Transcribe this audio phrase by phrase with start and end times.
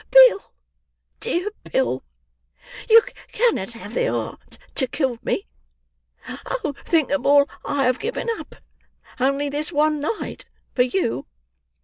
[0.09, 0.51] "Bill,
[1.19, 2.03] dear Bill,
[2.89, 5.45] you cannot have the heart to kill me.
[6.27, 6.73] Oh!
[6.83, 8.55] think of all I have given up,
[9.19, 11.27] only this one night, for you.